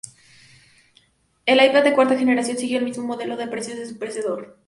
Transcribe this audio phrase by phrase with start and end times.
[1.45, 4.57] El iPad de cuarta generación siguió el mismo modelo de precios que su predecesor.